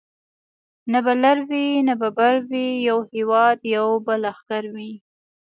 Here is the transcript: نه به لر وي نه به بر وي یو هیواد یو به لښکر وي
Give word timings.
نه 0.91 0.99
به 1.05 1.13
لر 1.23 1.37
وي 1.49 1.65
نه 1.87 1.93
به 1.99 2.09
بر 2.17 2.35
وي 2.49 2.67
یو 2.87 2.99
هیواد 3.13 3.59
یو 3.75 3.87
به 4.05 4.13
لښکر 4.23 4.63
وي 4.73 4.91